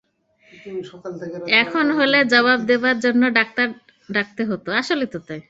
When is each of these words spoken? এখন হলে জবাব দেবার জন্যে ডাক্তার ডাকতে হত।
এখন 1.61 1.85
হলে 1.97 2.19
জবাব 2.33 2.59
দেবার 2.69 2.95
জন্যে 2.99 3.27
ডাক্তার 3.39 3.67
ডাকতে 4.09 4.41
হত। 4.49 4.65